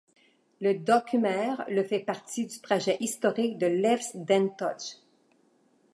Le 0.61 0.73
Dokkumer 0.73 1.57
Ie 1.69 1.83
fait 1.87 1.99
partie 1.99 2.47
du 2.47 2.59
trajet 2.59 2.97
historique 3.01 3.59
de 3.59 3.67
l'Elfstedentocht. 3.67 4.99